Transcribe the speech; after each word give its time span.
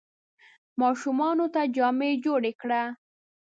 ماشومانو 0.81 1.45
ته 1.53 1.61
جامې 1.75 2.11
جوړي 2.25 2.51
کړه! 2.61 2.81